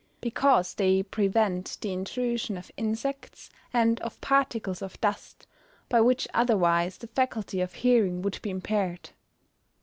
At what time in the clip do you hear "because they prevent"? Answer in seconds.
0.19-1.77